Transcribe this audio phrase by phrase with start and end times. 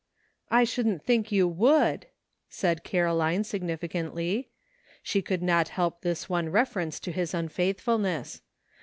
[0.49, 2.07] "I shouldn't think you would,"
[2.49, 4.49] said Caroline significantly.
[5.03, 8.41] She could not help this one refer ence to his unfaithfulness.